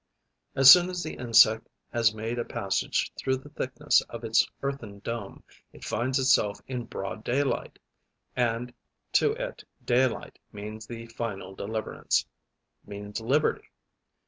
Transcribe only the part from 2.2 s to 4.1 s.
a passage through the thickness